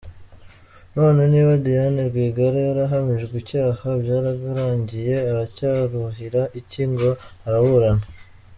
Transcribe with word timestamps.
None 0.95 1.19
niba 1.31 1.53
Diane 1.65 2.01
Rwigara 2.09 2.59
yarahamijwe 2.67 3.35
icyaha 3.43 3.87
byararangiye 4.01 5.15
aracyaruhira 5.31 6.41
iki 6.59 6.83
ngo 6.91 7.09
araburana! 7.47 8.05